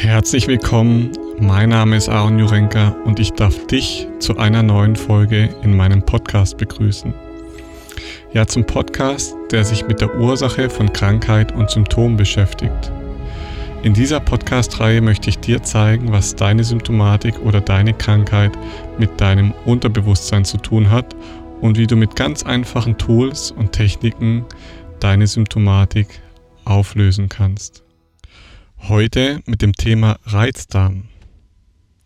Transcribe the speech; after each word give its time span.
Herzlich 0.00 0.46
willkommen, 0.46 1.10
mein 1.40 1.70
Name 1.70 1.96
ist 1.96 2.08
Aaron 2.08 2.38
Jurenka 2.38 2.90
und 3.04 3.18
ich 3.18 3.32
darf 3.32 3.66
dich 3.66 4.06
zu 4.20 4.38
einer 4.38 4.62
neuen 4.62 4.94
Folge 4.94 5.48
in 5.64 5.76
meinem 5.76 6.02
Podcast 6.02 6.56
begrüßen. 6.56 7.12
Ja, 8.32 8.46
zum 8.46 8.64
Podcast, 8.64 9.34
der 9.50 9.64
sich 9.64 9.88
mit 9.88 10.00
der 10.00 10.14
Ursache 10.14 10.70
von 10.70 10.92
Krankheit 10.92 11.50
und 11.50 11.68
Symptomen 11.68 12.16
beschäftigt. 12.16 12.92
In 13.82 13.92
dieser 13.92 14.20
Podcast-Reihe 14.20 15.00
möchte 15.00 15.30
ich 15.30 15.40
dir 15.40 15.64
zeigen, 15.64 16.12
was 16.12 16.36
deine 16.36 16.62
Symptomatik 16.62 17.36
oder 17.40 17.60
deine 17.60 17.92
Krankheit 17.92 18.52
mit 19.00 19.20
deinem 19.20 19.52
Unterbewusstsein 19.64 20.44
zu 20.44 20.58
tun 20.58 20.92
hat 20.92 21.16
und 21.60 21.76
wie 21.76 21.88
du 21.88 21.96
mit 21.96 22.14
ganz 22.14 22.44
einfachen 22.44 22.98
Tools 22.98 23.50
und 23.50 23.72
Techniken 23.72 24.44
deine 25.00 25.26
Symptomatik 25.26 26.06
auflösen 26.64 27.28
kannst. 27.28 27.82
Heute 28.86 29.42
mit 29.44 29.60
dem 29.60 29.74
Thema 29.74 30.18
Reizdarm. 30.24 31.08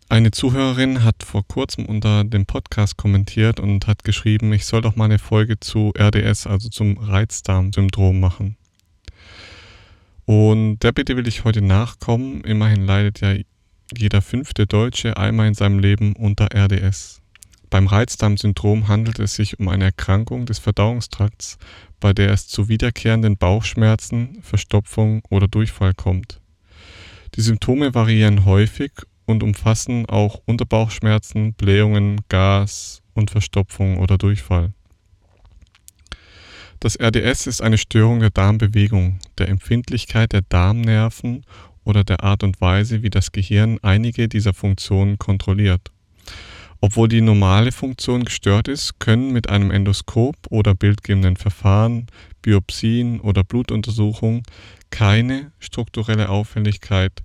Eine 0.08 0.32
Zuhörerin 0.32 1.04
hat 1.04 1.22
vor 1.22 1.46
kurzem 1.46 1.86
unter 1.86 2.24
dem 2.24 2.44
Podcast 2.44 2.96
kommentiert 2.96 3.60
und 3.60 3.86
hat 3.86 4.02
geschrieben, 4.02 4.52
ich 4.52 4.66
soll 4.66 4.80
doch 4.80 4.96
mal 4.96 5.04
eine 5.04 5.20
Folge 5.20 5.60
zu 5.60 5.92
RDS, 5.96 6.48
also 6.48 6.68
zum 6.68 6.98
Reizdarmsyndrom 6.98 8.18
machen. 8.18 8.56
Und 10.24 10.80
der 10.80 10.90
Bitte 10.90 11.16
will 11.16 11.28
ich 11.28 11.44
heute 11.44 11.62
nachkommen. 11.62 12.42
Immerhin 12.42 12.84
leidet 12.84 13.20
ja 13.20 13.36
jeder 13.96 14.20
fünfte 14.20 14.66
Deutsche 14.66 15.16
einmal 15.16 15.46
in 15.46 15.54
seinem 15.54 15.78
Leben 15.78 16.16
unter 16.16 16.48
RDS. 16.52 17.22
Beim 17.70 17.86
Reizdarmsyndrom 17.86 18.88
handelt 18.88 19.18
es 19.18 19.34
sich 19.34 19.58
um 19.60 19.68
eine 19.68 19.84
Erkrankung 19.84 20.44
des 20.44 20.58
Verdauungstrakts, 20.58 21.56
bei 22.00 22.12
der 22.12 22.32
es 22.32 22.48
zu 22.48 22.68
wiederkehrenden 22.68 23.38
Bauchschmerzen, 23.38 24.42
Verstopfung 24.42 25.22
oder 25.30 25.48
Durchfall 25.48 25.94
kommt. 25.94 26.41
Die 27.34 27.41
Symptome 27.41 27.94
variieren 27.94 28.44
häufig 28.44 28.92
und 29.25 29.42
umfassen 29.42 30.05
auch 30.06 30.42
Unterbauchschmerzen, 30.44 31.55
Blähungen, 31.55 32.20
Gas 32.28 33.02
und 33.14 33.30
Verstopfung 33.30 33.98
oder 33.98 34.19
Durchfall. 34.19 34.75
Das 36.78 36.98
RDS 37.00 37.47
ist 37.47 37.62
eine 37.62 37.78
Störung 37.78 38.20
der 38.20 38.30
Darmbewegung, 38.30 39.19
der 39.38 39.48
Empfindlichkeit 39.48 40.33
der 40.33 40.42
Darmnerven 40.42 41.44
oder 41.84 42.05
der 42.05 42.22
Art 42.22 42.42
und 42.42 42.60
Weise, 42.60 43.03
wie 43.03 43.10
das 43.10 43.33
Gehirn 43.33 43.78
einige 43.83 44.28
dieser 44.28 44.53
Funktionen 44.53 45.16
kontrolliert. 45.16 45.91
Obwohl 46.84 47.06
die 47.06 47.20
normale 47.20 47.70
Funktion 47.70 48.25
gestört 48.25 48.66
ist, 48.66 48.98
können 48.98 49.33
mit 49.33 49.48
einem 49.48 49.70
Endoskop 49.70 50.34
oder 50.50 50.75
bildgebenden 50.75 51.36
Verfahren, 51.36 52.08
Biopsien 52.42 53.20
oder 53.20 53.44
Blutuntersuchung 53.44 54.42
keine 54.91 55.53
strukturelle 55.60 56.28
Auffälligkeit 56.28 57.22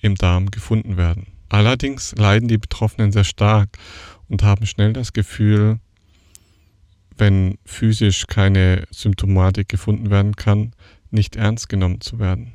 im 0.00 0.14
Darm 0.14 0.50
gefunden 0.50 0.96
werden. 0.96 1.26
Allerdings 1.50 2.14
leiden 2.16 2.48
die 2.48 2.56
Betroffenen 2.56 3.12
sehr 3.12 3.24
stark 3.24 3.76
und 4.30 4.42
haben 4.42 4.64
schnell 4.64 4.94
das 4.94 5.12
Gefühl, 5.12 5.80
wenn 7.18 7.58
physisch 7.66 8.26
keine 8.26 8.84
Symptomatik 8.90 9.68
gefunden 9.68 10.08
werden 10.08 10.34
kann, 10.34 10.72
nicht 11.10 11.36
ernst 11.36 11.68
genommen 11.68 12.00
zu 12.00 12.18
werden. 12.18 12.54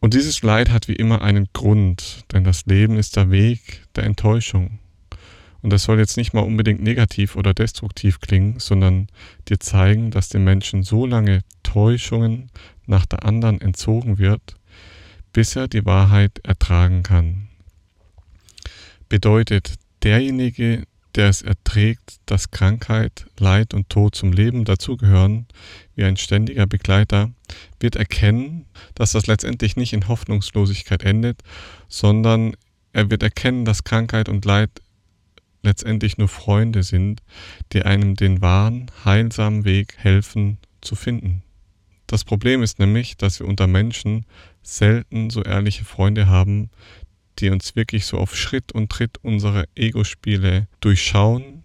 Und 0.00 0.14
dieses 0.14 0.42
Leid 0.42 0.70
hat 0.70 0.88
wie 0.88 0.96
immer 0.96 1.20
einen 1.22 1.48
Grund, 1.52 2.24
denn 2.32 2.42
das 2.42 2.64
Leben 2.66 2.96
ist 2.96 3.16
der 3.16 3.30
Weg 3.30 3.82
der 3.96 4.04
Enttäuschung. 4.04 4.78
Und 5.62 5.70
das 5.70 5.84
soll 5.84 5.98
jetzt 5.98 6.16
nicht 6.16 6.32
mal 6.32 6.40
unbedingt 6.40 6.82
negativ 6.82 7.36
oder 7.36 7.52
destruktiv 7.52 8.20
klingen, 8.20 8.58
sondern 8.58 9.08
dir 9.48 9.60
zeigen, 9.60 10.10
dass 10.10 10.30
den 10.30 10.42
Menschen 10.42 10.82
so 10.82 11.04
lange 11.04 11.42
Täuschungen 11.62 12.50
nach 12.86 13.04
der 13.04 13.24
anderen 13.26 13.60
entzogen 13.60 14.18
wird, 14.18 14.56
bis 15.34 15.54
er 15.56 15.68
die 15.68 15.84
Wahrheit 15.84 16.40
ertragen 16.44 17.02
kann. 17.02 17.48
Bedeutet, 19.10 19.74
derjenige, 20.02 20.84
der 21.14 21.28
es 21.28 21.42
erträgt, 21.42 22.20
dass 22.26 22.50
Krankheit, 22.50 23.26
Leid 23.38 23.74
und 23.74 23.88
Tod 23.88 24.14
zum 24.14 24.32
Leben 24.32 24.64
dazugehören, 24.64 25.46
wie 25.94 26.04
ein 26.04 26.16
ständiger 26.16 26.66
Begleiter, 26.66 27.30
wird 27.80 27.96
erkennen, 27.96 28.66
dass 28.94 29.12
das 29.12 29.26
letztendlich 29.26 29.76
nicht 29.76 29.92
in 29.92 30.08
Hoffnungslosigkeit 30.08 31.02
endet, 31.02 31.42
sondern 31.88 32.54
er 32.92 33.10
wird 33.10 33.22
erkennen, 33.22 33.64
dass 33.64 33.84
Krankheit 33.84 34.28
und 34.28 34.44
Leid 34.44 34.70
letztendlich 35.62 36.18
nur 36.18 36.28
Freunde 36.28 36.82
sind, 36.82 37.22
die 37.72 37.82
einem 37.82 38.16
den 38.16 38.40
wahren, 38.40 38.90
heilsamen 39.04 39.64
Weg 39.64 39.94
helfen 39.98 40.58
zu 40.80 40.94
finden. 40.94 41.42
Das 42.06 42.24
Problem 42.24 42.62
ist 42.62 42.78
nämlich, 42.78 43.16
dass 43.16 43.38
wir 43.38 43.46
unter 43.46 43.66
Menschen 43.66 44.26
selten 44.62 45.30
so 45.30 45.42
ehrliche 45.42 45.84
Freunde 45.84 46.26
haben, 46.26 46.70
die 47.40 47.50
uns 47.50 47.76
wirklich 47.76 48.06
so 48.06 48.18
auf 48.18 48.36
Schritt 48.36 48.72
und 48.72 48.90
Tritt 48.90 49.18
unsere 49.22 49.66
Ego-Spiele 49.74 50.66
durchschauen 50.80 51.62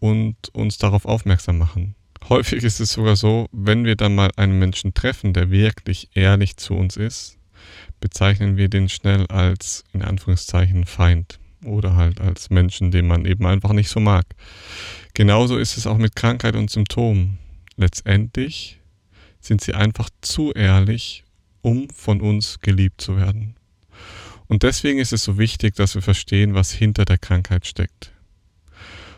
und 0.00 0.36
uns 0.52 0.78
darauf 0.78 1.06
aufmerksam 1.06 1.58
machen. 1.58 1.94
Häufig 2.28 2.64
ist 2.64 2.80
es 2.80 2.92
sogar 2.92 3.16
so, 3.16 3.48
wenn 3.52 3.84
wir 3.84 3.96
dann 3.96 4.14
mal 4.14 4.30
einen 4.36 4.58
Menschen 4.58 4.94
treffen, 4.94 5.32
der 5.32 5.50
wirklich 5.50 6.08
ehrlich 6.14 6.56
zu 6.56 6.74
uns 6.74 6.96
ist, 6.96 7.38
bezeichnen 8.00 8.56
wir 8.56 8.68
den 8.68 8.88
schnell 8.88 9.26
als 9.26 9.84
in 9.92 10.02
Anführungszeichen 10.02 10.86
Feind 10.86 11.38
oder 11.64 11.96
halt 11.96 12.20
als 12.20 12.50
Menschen, 12.50 12.90
den 12.90 13.06
man 13.06 13.24
eben 13.24 13.46
einfach 13.46 13.72
nicht 13.72 13.88
so 13.88 14.00
mag. 14.00 14.26
Genauso 15.14 15.58
ist 15.58 15.76
es 15.76 15.86
auch 15.86 15.98
mit 15.98 16.16
Krankheit 16.16 16.56
und 16.56 16.70
Symptomen. 16.70 17.38
Letztendlich 17.76 18.80
sind 19.40 19.60
sie 19.60 19.74
einfach 19.74 20.08
zu 20.20 20.52
ehrlich, 20.52 21.24
um 21.62 21.88
von 21.90 22.20
uns 22.20 22.60
geliebt 22.60 23.00
zu 23.00 23.16
werden. 23.16 23.56
Und 24.48 24.62
deswegen 24.62 24.98
ist 24.98 25.12
es 25.12 25.24
so 25.24 25.38
wichtig, 25.38 25.74
dass 25.74 25.94
wir 25.94 26.02
verstehen, 26.02 26.54
was 26.54 26.70
hinter 26.70 27.04
der 27.04 27.18
Krankheit 27.18 27.66
steckt. 27.66 28.12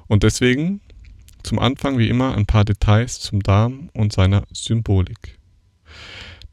Und 0.07 0.23
deswegen 0.23 0.81
zum 1.43 1.59
Anfang 1.59 1.99
wie 1.99 2.09
immer 2.09 2.37
ein 2.37 2.47
paar 2.47 2.65
Details 2.65 3.21
zum 3.21 3.43
Darm 3.43 3.89
und 3.93 4.13
seiner 4.13 4.45
Symbolik. 4.53 5.39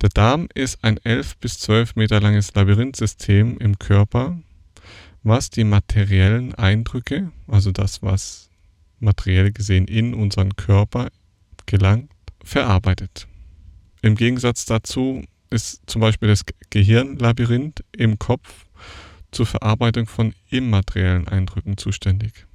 Der 0.01 0.09
Darm 0.09 0.47
ist 0.53 0.83
ein 0.83 0.97
11 1.03 1.37
bis 1.37 1.59
12 1.59 1.95
Meter 1.95 2.19
langes 2.21 2.53
Labyrinthsystem 2.53 3.57
im 3.57 3.79
Körper, 3.79 4.37
was 5.23 5.49
die 5.49 5.63
materiellen 5.63 6.53
Eindrücke, 6.55 7.31
also 7.47 7.71
das, 7.71 8.03
was 8.03 8.49
materiell 8.99 9.51
gesehen 9.51 9.87
in 9.87 10.13
unseren 10.13 10.55
Körper 10.55 11.09
gelangt, 11.65 12.11
verarbeitet. 12.43 13.27
Im 14.01 14.15
Gegensatz 14.15 14.65
dazu 14.65 15.23
ist 15.53 15.83
zum 15.85 16.01
Beispiel 16.01 16.27
das 16.27 16.43
Gehirnlabyrinth 16.71 17.83
im 17.95 18.19
Kopf 18.19 18.65
zur 19.31 19.45
Verarbeitung 19.45 20.07
von 20.07 20.33
immateriellen 20.49 21.27
Eindrücken 21.27 21.77
zuständig. 21.77 22.45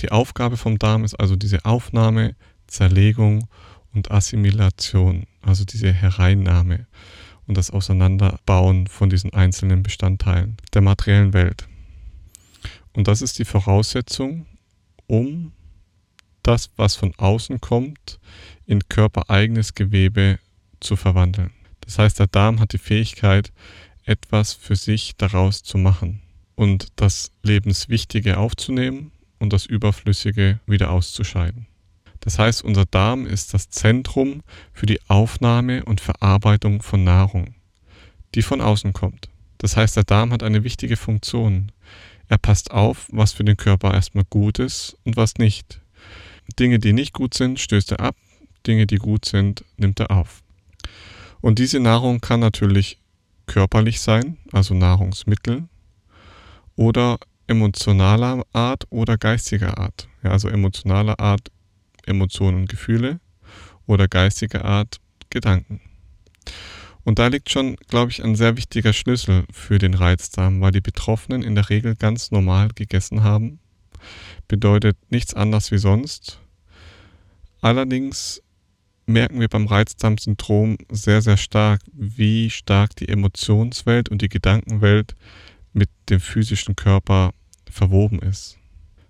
Die 0.00 0.10
Aufgabe 0.10 0.56
vom 0.56 0.78
Darm 0.78 1.04
ist 1.04 1.14
also 1.14 1.36
diese 1.36 1.64
Aufnahme, 1.64 2.34
Zerlegung 2.66 3.48
und 3.94 4.10
Assimilation, 4.10 5.26
also 5.42 5.64
diese 5.64 5.92
Hereinnahme 5.92 6.86
und 7.46 7.56
das 7.56 7.70
Auseinanderbauen 7.70 8.86
von 8.86 9.10
diesen 9.10 9.32
einzelnen 9.32 9.82
Bestandteilen 9.82 10.56
der 10.74 10.82
materiellen 10.82 11.32
Welt. 11.32 11.68
Und 12.92 13.08
das 13.08 13.22
ist 13.22 13.38
die 13.38 13.44
Voraussetzung, 13.44 14.46
um 15.06 15.52
das, 16.42 16.70
was 16.76 16.96
von 16.96 17.14
außen 17.16 17.60
kommt, 17.60 18.18
in 18.66 18.88
körpereigenes 18.88 19.74
Gewebe 19.74 20.38
zu 20.80 20.96
verwandeln. 20.96 21.52
Das 21.92 21.98
heißt, 21.98 22.20
der 22.20 22.26
Darm 22.26 22.58
hat 22.58 22.72
die 22.72 22.78
Fähigkeit, 22.78 23.52
etwas 24.06 24.54
für 24.54 24.76
sich 24.76 25.12
daraus 25.18 25.62
zu 25.62 25.76
machen 25.76 26.22
und 26.54 26.88
das 26.96 27.32
Lebenswichtige 27.42 28.38
aufzunehmen 28.38 29.12
und 29.38 29.52
das 29.52 29.66
Überflüssige 29.66 30.58
wieder 30.64 30.90
auszuscheiden. 30.90 31.66
Das 32.20 32.38
heißt, 32.38 32.64
unser 32.64 32.86
Darm 32.86 33.26
ist 33.26 33.52
das 33.52 33.68
Zentrum 33.68 34.40
für 34.72 34.86
die 34.86 35.00
Aufnahme 35.08 35.84
und 35.84 36.00
Verarbeitung 36.00 36.80
von 36.80 37.04
Nahrung, 37.04 37.56
die 38.34 38.40
von 38.40 38.62
außen 38.62 38.94
kommt. 38.94 39.28
Das 39.58 39.76
heißt, 39.76 39.94
der 39.94 40.04
Darm 40.04 40.32
hat 40.32 40.42
eine 40.42 40.64
wichtige 40.64 40.96
Funktion. 40.96 41.72
Er 42.26 42.38
passt 42.38 42.70
auf, 42.70 43.06
was 43.12 43.34
für 43.34 43.44
den 43.44 43.58
Körper 43.58 43.92
erstmal 43.92 44.24
gut 44.30 44.60
ist 44.60 44.96
und 45.04 45.18
was 45.18 45.34
nicht. 45.36 45.82
Dinge, 46.58 46.78
die 46.78 46.94
nicht 46.94 47.12
gut 47.12 47.34
sind, 47.34 47.60
stößt 47.60 47.92
er 47.92 48.00
ab, 48.00 48.16
Dinge, 48.66 48.86
die 48.86 48.96
gut 48.96 49.26
sind, 49.26 49.62
nimmt 49.76 50.00
er 50.00 50.10
auf. 50.10 50.42
Und 51.42 51.58
diese 51.58 51.80
Nahrung 51.80 52.20
kann 52.20 52.40
natürlich 52.40 52.98
körperlich 53.46 54.00
sein, 54.00 54.38
also 54.52 54.72
Nahrungsmittel, 54.72 55.64
oder 56.76 57.18
emotionaler 57.48 58.44
Art 58.52 58.86
oder 58.88 59.18
geistiger 59.18 59.76
Art. 59.76 60.08
Ja, 60.22 60.30
also 60.30 60.48
emotionaler 60.48 61.20
Art 61.20 61.50
Emotionen 62.06 62.62
und 62.62 62.68
Gefühle 62.68 63.20
oder 63.86 64.08
geistiger 64.08 64.64
Art 64.64 65.00
Gedanken. 65.28 65.80
Und 67.04 67.18
da 67.18 67.26
liegt 67.26 67.50
schon, 67.50 67.76
glaube 67.88 68.12
ich, 68.12 68.22
ein 68.22 68.36
sehr 68.36 68.56
wichtiger 68.56 68.92
Schlüssel 68.92 69.44
für 69.50 69.78
den 69.78 69.94
Reizdarm, 69.94 70.60
weil 70.60 70.70
die 70.70 70.80
Betroffenen 70.80 71.42
in 71.42 71.56
der 71.56 71.68
Regel 71.68 71.96
ganz 71.96 72.30
normal 72.30 72.68
gegessen 72.74 73.24
haben. 73.24 73.58
Bedeutet 74.46 74.96
nichts 75.10 75.34
anderes 75.34 75.72
wie 75.72 75.78
sonst. 75.78 76.40
Allerdings 77.60 78.42
merken 79.06 79.40
wir 79.40 79.48
beim 79.48 79.66
Reizdarmsyndrom 79.66 80.78
sehr, 80.90 81.22
sehr 81.22 81.36
stark, 81.36 81.80
wie 81.92 82.50
stark 82.50 82.96
die 82.96 83.08
Emotionswelt 83.08 84.08
und 84.08 84.22
die 84.22 84.28
Gedankenwelt 84.28 85.14
mit 85.72 85.90
dem 86.08 86.20
physischen 86.20 86.76
Körper 86.76 87.32
verwoben 87.70 88.20
ist. 88.20 88.58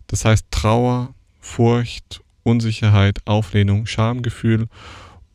Das 0.07 0.25
heißt, 0.25 0.47
Trauer, 0.51 1.15
Furcht, 1.41 2.23
Unsicherheit, 2.43 3.21
Auflehnung, 3.25 3.87
Schamgefühl 3.87 4.69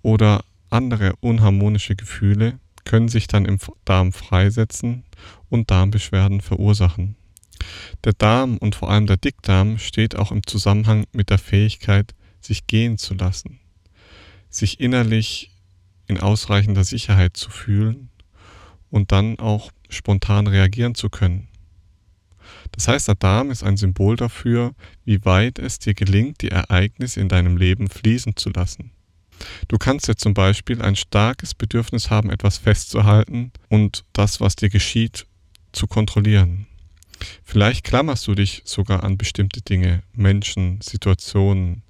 oder 0.01 0.43
andere 0.69 1.13
unharmonische 1.19 1.95
Gefühle 1.95 2.59
können 2.85 3.09
sich 3.09 3.27
dann 3.27 3.45
im 3.45 3.59
Darm 3.85 4.13
freisetzen 4.13 5.03
und 5.49 5.71
Darmbeschwerden 5.71 6.41
verursachen. 6.41 7.15
Der 8.03 8.13
Darm 8.13 8.57
und 8.57 8.75
vor 8.75 8.89
allem 8.89 9.07
der 9.07 9.17
Dickdarm 9.17 9.77
steht 9.77 10.15
auch 10.15 10.31
im 10.31 10.45
Zusammenhang 10.45 11.05
mit 11.11 11.29
der 11.29 11.37
Fähigkeit, 11.37 12.13
sich 12.39 12.67
gehen 12.67 12.97
zu 12.97 13.13
lassen, 13.15 13.59
sich 14.57 14.79
innerlich 14.79 15.51
in 16.07 16.19
ausreichender 16.19 16.83
Sicherheit 16.83 17.37
zu 17.37 17.49
fühlen 17.49 18.09
und 18.89 19.11
dann 19.11 19.39
auch 19.39 19.71
spontan 19.89 20.47
reagieren 20.47 20.95
zu 20.95 21.09
können. 21.09 21.47
Das 22.71 22.87
heißt, 22.87 23.07
der 23.07 23.15
Darm 23.15 23.51
ist 23.51 23.63
ein 23.63 23.77
Symbol 23.77 24.15
dafür, 24.15 24.73
wie 25.05 25.23
weit 25.25 25.59
es 25.59 25.79
dir 25.79 25.93
gelingt, 25.93 26.41
die 26.41 26.51
Ereignisse 26.51 27.19
in 27.19 27.29
deinem 27.29 27.57
Leben 27.57 27.89
fließen 27.89 28.35
zu 28.35 28.49
lassen. 28.49 28.91
Du 29.67 29.77
kannst 29.77 30.07
jetzt 30.07 30.21
zum 30.21 30.33
Beispiel 30.33 30.81
ein 30.81 30.95
starkes 30.95 31.53
Bedürfnis 31.53 32.09
haben, 32.09 32.29
etwas 32.29 32.57
festzuhalten 32.57 33.51
und 33.69 34.03
das, 34.13 34.41
was 34.41 34.55
dir 34.55 34.69
geschieht, 34.69 35.27
zu 35.71 35.87
kontrollieren. 35.87 36.65
Vielleicht 37.43 37.83
klammerst 37.83 38.27
du 38.27 38.35
dich 38.35 38.61
sogar 38.65 39.03
an 39.03 39.17
bestimmte 39.17 39.61
Dinge, 39.61 40.03
Menschen, 40.13 40.81
Situationen, 40.81 41.83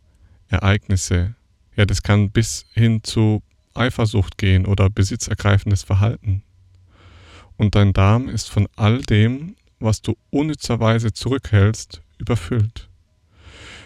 Ereignisse. 0.49 1.35
Ja, 1.77 1.85
das 1.85 2.03
kann 2.03 2.31
bis 2.31 2.65
hin 2.73 3.03
zu 3.03 3.43
Eifersucht 3.75 4.37
gehen 4.37 4.65
oder 4.65 4.89
besitzergreifendes 4.89 5.83
Verhalten. 5.83 6.43
Und 7.55 7.75
dein 7.75 7.93
Darm 7.93 8.27
ist 8.27 8.49
von 8.49 8.67
all 8.75 9.01
dem, 9.03 9.55
was 9.79 10.01
du 10.01 10.17
unnützerweise 10.31 11.13
zurückhältst, 11.13 12.01
überfüllt. 12.17 12.89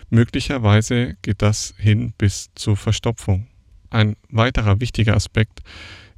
Möglicherweise 0.10 1.16
geht 1.22 1.42
das 1.42 1.74
hin 1.78 2.14
bis 2.18 2.50
zur 2.56 2.78
Verstopfung. 2.78 3.48
Ein 3.90 4.16
weiterer 4.30 4.80
wichtiger 4.80 5.16
Aspekt 5.16 5.60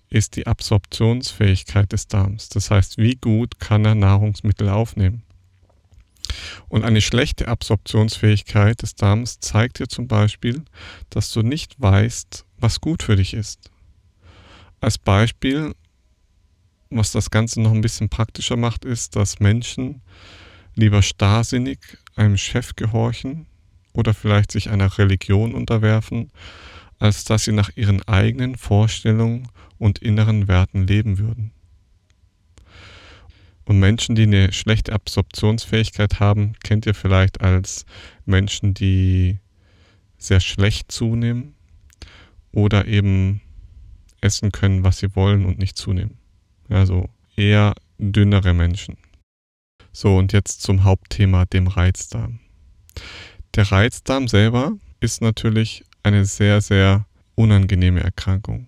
ist 0.09 0.35
die 0.35 0.45
Absorptionsfähigkeit 0.45 1.91
des 1.91 2.07
Darms. 2.07 2.49
Das 2.49 2.69
heißt, 2.69 2.99
wie 2.99 3.15
gut 3.15 3.59
kann 3.59 3.83
er 3.83 3.95
Nahrungsmittel 3.95 4.69
aufnehmen. 4.69 5.23
Und 6.67 6.83
eine 6.83 7.01
schlechte 7.01 7.47
Absorptionsfähigkeit 7.47 8.81
des 8.81 8.95
Darms 8.95 9.39
zeigt 9.39 9.79
dir 9.79 9.87
zum 9.87 10.07
Beispiel, 10.07 10.63
dass 11.09 11.31
du 11.31 11.41
nicht 11.41 11.79
weißt, 11.79 12.45
was 12.57 12.81
gut 12.81 13.03
für 13.03 13.15
dich 13.15 13.33
ist. 13.33 13.71
Als 14.81 14.97
Beispiel, 14.97 15.73
was 16.89 17.11
das 17.11 17.31
Ganze 17.31 17.61
noch 17.61 17.71
ein 17.71 17.81
bisschen 17.81 18.09
praktischer 18.09 18.57
macht, 18.57 18.85
ist, 18.85 19.15
dass 19.15 19.39
Menschen 19.39 20.01
lieber 20.75 21.01
starrsinnig 21.01 21.79
einem 22.15 22.37
Chef 22.37 22.75
gehorchen 22.75 23.47
oder 23.93 24.13
vielleicht 24.13 24.51
sich 24.51 24.69
einer 24.69 24.97
Religion 24.97 25.53
unterwerfen, 25.53 26.31
als 26.99 27.25
dass 27.25 27.45
sie 27.45 27.51
nach 27.51 27.69
ihren 27.75 28.01
eigenen 28.07 28.57
Vorstellungen 28.57 29.47
und 29.77 29.99
inneren 29.99 30.47
Werten 30.47 30.87
leben 30.87 31.17
würden. 31.17 31.51
Und 33.65 33.79
Menschen, 33.79 34.15
die 34.15 34.23
eine 34.23 34.51
schlechte 34.51 34.93
Absorptionsfähigkeit 34.93 36.19
haben, 36.19 36.53
kennt 36.63 36.85
ihr 36.85 36.93
vielleicht 36.93 37.41
als 37.41 37.85
Menschen, 38.25 38.73
die 38.73 39.39
sehr 40.17 40.39
schlecht 40.39 40.91
zunehmen 40.91 41.55
oder 42.51 42.85
eben 42.87 43.41
essen 44.21 44.51
können, 44.51 44.83
was 44.83 44.99
sie 44.99 45.15
wollen 45.15 45.45
und 45.45 45.59
nicht 45.59 45.77
zunehmen. 45.77 46.17
Also 46.69 47.09
eher 47.35 47.73
dünnere 47.97 48.53
Menschen. 48.53 48.97
So, 49.91 50.17
und 50.17 50.33
jetzt 50.33 50.61
zum 50.61 50.83
Hauptthema, 50.83 51.45
dem 51.45 51.67
Reizdarm. 51.67 52.39
Der 53.55 53.71
Reizdarm 53.71 54.27
selber 54.27 54.73
ist 54.99 55.21
natürlich 55.21 55.83
eine 56.01 56.25
sehr, 56.25 56.61
sehr 56.61 57.05
unangenehme 57.35 58.01
Erkrankung. 58.01 58.67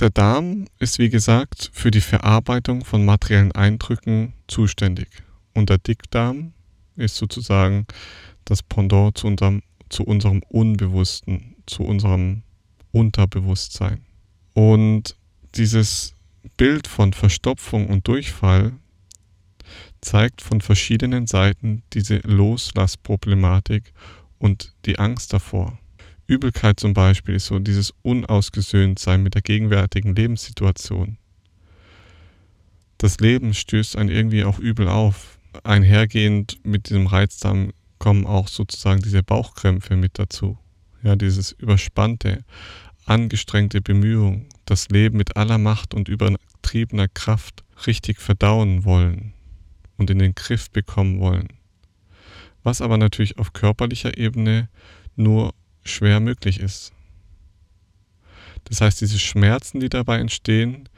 Der 0.00 0.08
Darm 0.08 0.64
ist 0.78 0.98
wie 0.98 1.10
gesagt 1.10 1.70
für 1.74 1.90
die 1.90 2.00
Verarbeitung 2.00 2.86
von 2.86 3.04
materiellen 3.04 3.52
Eindrücken 3.52 4.32
zuständig 4.48 5.08
und 5.52 5.68
der 5.68 5.76
Dickdarm 5.76 6.54
ist 6.96 7.16
sozusagen 7.16 7.86
das 8.46 8.62
Pendant 8.62 9.18
zu 9.18 9.26
unserem, 9.26 9.62
zu 9.90 10.04
unserem 10.04 10.42
Unbewussten, 10.48 11.54
zu 11.66 11.82
unserem 11.82 12.44
Unterbewusstsein. 12.92 14.06
Und 14.54 15.16
dieses 15.54 16.14
Bild 16.56 16.86
von 16.86 17.12
Verstopfung 17.12 17.88
und 17.88 18.08
Durchfall 18.08 18.72
zeigt 20.00 20.40
von 20.40 20.62
verschiedenen 20.62 21.26
Seiten 21.26 21.82
diese 21.92 22.20
Loslassproblematik 22.24 23.92
und 24.38 24.72
die 24.86 24.98
Angst 24.98 25.34
davor. 25.34 25.78
Übelkeit 26.30 26.78
zum 26.78 26.94
Beispiel 26.94 27.34
ist 27.34 27.46
so 27.46 27.58
dieses 27.58 27.92
Unausgesöhntsein 28.02 29.20
mit 29.20 29.34
der 29.34 29.42
gegenwärtigen 29.42 30.14
Lebenssituation. 30.14 31.18
Das 32.98 33.18
Leben 33.18 33.52
stößt 33.52 33.96
einen 33.96 34.10
irgendwie 34.10 34.44
auch 34.44 34.60
übel 34.60 34.86
auf. 34.86 35.40
Einhergehend 35.64 36.60
mit 36.62 36.88
diesem 36.88 37.08
Reizdarm 37.08 37.72
kommen 37.98 38.26
auch 38.26 38.46
sozusagen 38.46 39.02
diese 39.02 39.24
Bauchkrämpfe 39.24 39.96
mit 39.96 40.20
dazu. 40.20 40.56
Ja, 41.02 41.16
dieses 41.16 41.50
überspannte, 41.50 42.44
angestrengte 43.06 43.80
Bemühung, 43.80 44.46
das 44.66 44.88
Leben 44.88 45.16
mit 45.16 45.36
aller 45.36 45.58
Macht 45.58 45.94
und 45.94 46.08
übertriebener 46.08 47.08
Kraft 47.08 47.64
richtig 47.88 48.20
verdauen 48.20 48.84
wollen 48.84 49.32
und 49.96 50.10
in 50.10 50.20
den 50.20 50.36
Griff 50.36 50.70
bekommen 50.70 51.18
wollen. 51.18 51.48
Was 52.62 52.80
aber 52.80 52.98
natürlich 52.98 53.38
auf 53.38 53.52
körperlicher 53.52 54.16
Ebene 54.16 54.68
nur 55.16 55.54
schwer 55.84 56.20
möglich 56.20 56.60
ist. 56.60 56.92
Das 58.64 58.80
heißt, 58.80 59.00
diese 59.00 59.18
Schmerzen, 59.18 59.80
die 59.80 59.88
dabei 59.88 60.18
entstehen, 60.18 60.88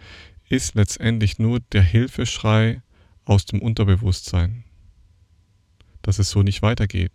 ist 0.49 0.75
letztendlich 0.75 1.39
nur 1.39 1.61
der 1.73 1.83
Hilfeschrei 1.83 2.83
aus 3.25 3.47
dem 3.47 3.63
Unterbewusstsein, 3.63 4.65
dass 6.03 6.19
es 6.19 6.31
so 6.31 6.43
nicht 6.43 6.63
weitergeht, 6.63 7.13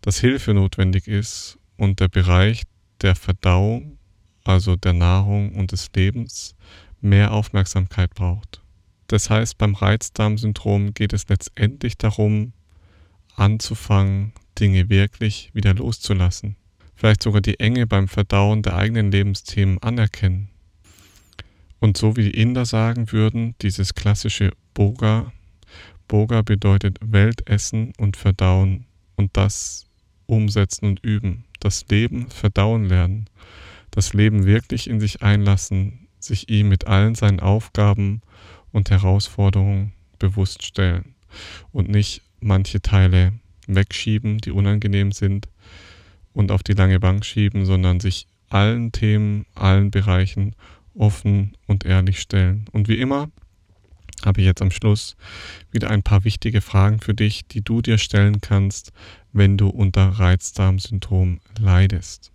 dass 0.00 0.18
Hilfe 0.18 0.54
notwendig 0.54 1.08
ist 1.08 1.58
und 1.76 2.00
der 2.00 2.08
Bereich 2.08 2.62
der 3.02 3.14
Verdauung, 3.14 3.98
also 4.44 4.76
der 4.76 4.94
Nahrung 4.94 5.54
und 5.54 5.72
des 5.72 5.90
Lebens, 5.94 6.54
mehr 7.02 7.32
Aufmerksamkeit 7.32 8.14
braucht. 8.14 8.62
Das 9.08 9.28
heißt, 9.28 9.58
beim 9.58 9.74
Reizdarmsyndrom 9.74 10.94
geht 10.94 11.12
es 11.12 11.28
letztendlich 11.28 11.98
darum, 11.98 12.52
anzufangen, 13.34 14.32
Dinge 14.58 14.88
wirklich 14.88 15.50
wieder 15.52 15.74
loszulassen 15.74 16.56
vielleicht 16.96 17.22
sogar 17.22 17.40
die 17.40 17.60
Enge 17.60 17.86
beim 17.86 18.08
Verdauen 18.08 18.62
der 18.62 18.76
eigenen 18.76 19.12
Lebensthemen 19.12 19.78
anerkennen. 19.82 20.48
Und 21.78 21.96
so 21.96 22.16
wie 22.16 22.24
die 22.24 22.40
Inder 22.40 22.64
sagen 22.64 23.12
würden, 23.12 23.54
dieses 23.62 23.94
klassische 23.94 24.52
Boga, 24.74 25.32
Boga 26.08 26.42
bedeutet 26.42 26.98
Weltessen 27.00 27.92
und 27.98 28.16
Verdauen 28.16 28.86
und 29.16 29.36
das 29.36 29.86
umsetzen 30.26 30.86
und 30.86 31.04
üben, 31.04 31.44
das 31.60 31.86
Leben 31.88 32.30
verdauen 32.30 32.86
lernen, 32.86 33.28
das 33.90 34.14
Leben 34.14 34.46
wirklich 34.46 34.88
in 34.88 35.00
sich 35.00 35.22
einlassen, 35.22 36.08
sich 36.18 36.48
ihm 36.48 36.68
mit 36.68 36.86
allen 36.86 37.14
seinen 37.14 37.40
Aufgaben 37.40 38.22
und 38.72 38.90
Herausforderungen 38.90 39.92
bewusst 40.18 40.62
stellen 40.62 41.14
und 41.72 41.88
nicht 41.88 42.22
manche 42.40 42.80
Teile 42.80 43.32
wegschieben, 43.66 44.38
die 44.38 44.50
unangenehm 44.50 45.12
sind, 45.12 45.48
und 46.36 46.52
auf 46.52 46.62
die 46.62 46.74
lange 46.74 47.00
Bank 47.00 47.24
schieben, 47.24 47.64
sondern 47.64 47.98
sich 47.98 48.26
allen 48.50 48.92
Themen, 48.92 49.46
allen 49.54 49.90
Bereichen 49.90 50.54
offen 50.94 51.56
und 51.66 51.86
ehrlich 51.86 52.20
stellen. 52.20 52.66
Und 52.72 52.88
wie 52.88 52.98
immer 52.98 53.30
habe 54.24 54.40
ich 54.42 54.46
jetzt 54.46 54.60
am 54.60 54.70
Schluss 54.70 55.16
wieder 55.70 55.90
ein 55.90 56.02
paar 56.02 56.24
wichtige 56.24 56.60
Fragen 56.60 57.00
für 57.00 57.14
dich, 57.14 57.46
die 57.48 57.62
du 57.62 57.80
dir 57.80 57.96
stellen 57.96 58.42
kannst, 58.42 58.92
wenn 59.32 59.56
du 59.56 59.68
unter 59.68 60.08
Reizdarmsyndrom 60.08 61.40
leidest. 61.58 62.32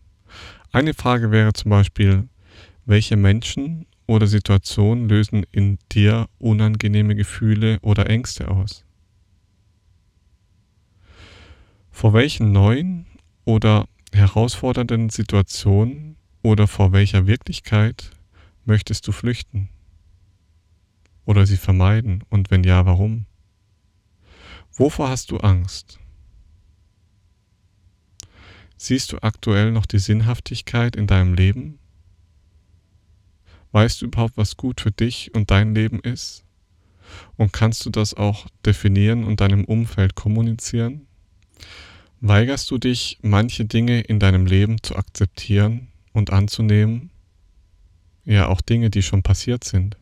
Eine 0.72 0.96
Frage 0.96 1.30
wäre 1.30 1.54
zum 1.54 1.70
Beispiel, 1.70 2.28
welche 2.86 3.18
Menschen 3.18 3.86
oder 4.08 4.26
Situationen 4.26 5.10
lösen 5.10 5.46
in 5.52 5.78
dir 5.92 6.28
unangenehme 6.40 7.14
Gefühle 7.14 7.78
oder 7.82 8.10
Ängste 8.10 8.48
aus? 8.48 8.84
Vor 11.92 12.14
welchen 12.14 12.52
neuen 12.52 13.06
oder 13.46 13.86
herausfordernden 14.14 15.10
Situationen 15.10 16.18
oder 16.42 16.68
vor 16.68 16.92
welcher 16.92 17.28
Wirklichkeit 17.28 18.12
möchtest 18.66 19.08
du 19.08 19.12
flüchten? 19.12 19.70
Oder 21.26 21.46
sie 21.46 21.58
vermeiden? 21.58 22.24
Und 22.30 22.52
wenn 22.52 22.64
ja, 22.64 22.86
warum? 22.86 23.26
Wovor 24.74 25.10
hast 25.10 25.32
du 25.32 25.38
Angst? 25.38 26.00
Siehst 28.78 29.12
du 29.12 29.22
aktuell 29.22 29.72
noch 29.72 29.86
die 29.86 30.00
Sinnhaftigkeit 30.00 30.96
in 30.96 31.08
deinem 31.08 31.34
Leben 31.36 31.78
Weißt 33.72 34.02
du 34.02 34.06
überhaupt, 34.06 34.38
was 34.38 34.58
gut 34.58 34.82
für 34.82 34.92
dich 34.92 35.34
und 35.34 35.50
dein 35.50 35.74
Leben 35.74 36.00
ist? 36.02 36.44
Und 37.38 37.54
kannst 37.54 37.86
du 37.86 37.90
das 37.90 38.14
auch 38.14 38.48
definieren 38.66 39.24
und 39.24 39.42
deinem 39.42 39.66
Umfeld 39.66 40.16
kommunizieren? 40.16 41.08
Weigerst 42.22 42.70
du 42.72 42.78
dich, 42.78 43.18
manche 43.22 43.66
Dinge 43.66 44.02
in 44.02 44.20
deinem 44.20 44.46
Leben 44.46 44.82
zu 44.84 44.96
akzeptieren 44.96 45.88
und 46.14 46.32
anzunehmen? 46.32 47.10
Ja, 48.24 48.48
auch 48.48 48.62
Dinge, 48.62 48.90
die 48.90 49.02
schon 49.02 49.24
passiert 49.24 49.64
sind. 49.64 49.98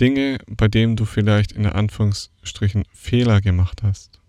Dinge, 0.00 0.38
bei 0.46 0.68
denen 0.68 0.96
du 0.96 1.04
vielleicht 1.04 1.52
in 1.52 1.66
Anführungsstrichen 1.66 2.84
Fehler 2.92 3.40
gemacht 3.40 3.82
hast. 3.82 4.20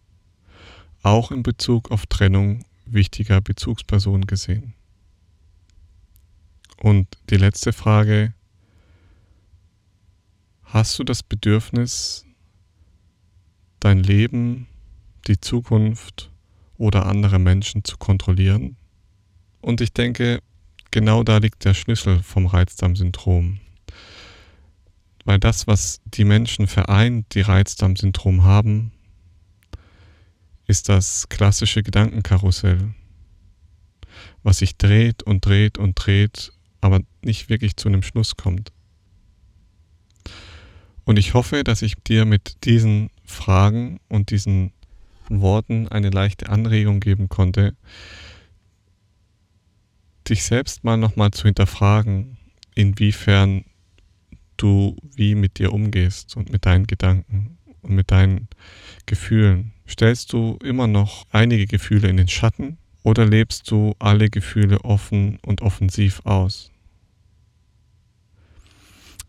Auch 1.02 1.32
in 1.32 1.42
Bezug 1.42 1.90
auf 1.92 2.06
Trennung 2.06 2.66
wichtiger 2.86 3.40
Bezugspersonen 3.40 4.28
gesehen. 4.28 4.74
Und 6.78 7.08
die 7.30 7.38
letzte 7.38 7.72
Frage, 7.72 8.34
Hast 10.72 11.00
du 11.00 11.04
das 11.04 11.24
Bedürfnis, 11.24 12.28
dein 13.80 14.04
Leben, 14.04 14.68
die 15.26 15.42
Zukunft 15.42 16.29
oder 16.80 17.06
andere 17.06 17.38
Menschen 17.38 17.84
zu 17.84 17.98
kontrollieren? 17.98 18.76
Und 19.62 19.82
ich 19.82 19.94
denke, 19.94 20.42
genau 20.90 21.24
da 21.24 21.38
liegt 21.38 21.66
der 21.66 21.76
Schlüssel 21.76 22.24
vom 22.24 22.48
Reizdarmsyndrom. 22.48 23.60
Weil 25.26 25.40
das, 25.40 25.68
was 25.68 26.02
die 26.06 26.24
Menschen 26.24 26.66
vereint, 26.66 27.36
die 27.36 27.42
Reizdarmsyndrom 27.42 28.44
haben, 28.44 28.92
ist 30.66 30.90
das 30.90 31.30
klassische 31.30 31.84
Gedankenkarussell, 31.84 32.94
was 34.44 34.60
sich 34.60 34.78
dreht 34.78 35.22
und 35.24 35.46
dreht 35.46 35.78
und 35.78 35.94
dreht, 35.96 36.54
aber 36.82 37.02
nicht 37.22 37.50
wirklich 37.50 37.76
zu 37.76 37.90
einem 37.90 38.04
Schluss 38.04 38.38
kommt. 38.38 38.72
Und 41.04 41.18
ich 41.18 41.34
hoffe, 41.34 41.64
dass 41.64 41.82
ich 41.82 41.96
dir 41.96 42.26
mit 42.26 42.66
diesen 42.66 43.10
Fragen 43.26 44.00
und 44.10 44.30
diesen 44.30 44.72
Worten 45.30 45.88
eine 45.88 46.10
leichte 46.10 46.50
Anregung 46.50 47.00
geben 47.00 47.30
konnte, 47.30 47.76
dich 50.28 50.44
selbst 50.44 50.84
mal 50.84 50.98
nochmal 50.98 51.32
zu 51.32 51.44
hinterfragen, 51.44 52.38
inwiefern 52.76 53.66
du 54.58 54.98
wie 55.16 55.36
mit 55.36 55.60
dir 55.60 55.74
umgehst 55.74 56.36
und 56.36 56.52
mit 56.52 56.66
deinen 56.66 56.88
Gedanken 56.88 57.58
und 57.82 57.96
mit 57.96 58.12
deinen 58.12 58.48
Gefühlen. 59.06 59.72
Stellst 59.88 60.34
du 60.34 60.58
immer 60.64 60.88
noch 60.88 61.26
einige 61.32 61.66
Gefühle 61.66 62.10
in 62.10 62.18
den 62.18 62.28
Schatten 62.28 62.78
oder 63.04 63.26
lebst 63.26 63.70
du 63.72 63.96
alle 64.00 64.30
Gefühle 64.30 64.82
offen 64.84 65.40
und 65.46 65.62
offensiv 65.62 66.22
aus? 66.26 66.72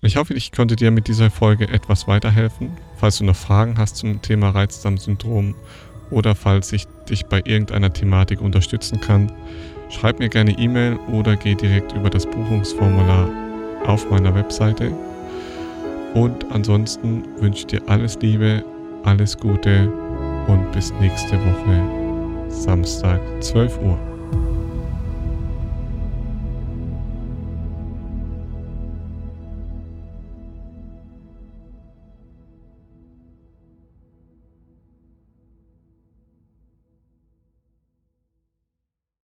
Ich 0.03 0.17
hoffe, 0.17 0.33
ich 0.33 0.51
konnte 0.51 0.77
dir 0.77 0.91
mit 0.91 1.09
dieser 1.09 1.31
Folge 1.31 1.69
etwas 1.69 2.09
weiterhelfen. 2.09 2.71
Falls 2.97 3.19
du 3.19 3.25
noch 3.25 3.37
Fragen 3.37 3.77
hast 3.77 3.97
zum 3.97 4.23
Thema 4.23 4.51
Reizdarmsyndrom 4.51 5.55
oder 6.11 6.35
falls 6.35 6.73
ich 6.73 6.87
dich 7.09 7.27
bei 7.27 7.41
irgendeiner 7.45 7.93
Thematik 7.93 8.41
unterstützen 8.41 9.01
kann, 9.01 9.33
schreib 9.91 10.19
mir 10.19 10.29
gerne 10.29 10.53
E-Mail 10.59 10.97
oder 11.13 11.37
geh 11.37 11.55
direkt 11.55 11.93
über 11.93 12.11
das 12.11 12.27
Buchungsformular 12.27 13.29
auf 13.87 14.09
meiner 14.11 14.35
Webseite. 14.35 14.93
Und 16.15 16.45
ansonsten 16.51 17.25
wünsche 17.39 17.61
ich 17.61 17.67
dir 17.67 17.83
alles 17.87 18.19
Liebe, 18.21 18.65
alles 19.05 19.37
Gute 19.37 19.91
und 20.49 20.73
bis 20.73 20.93
nächste 21.01 21.37
Woche, 21.39 22.51
Samstag, 22.51 23.21
12 23.41 23.79
Uhr. 23.83 24.10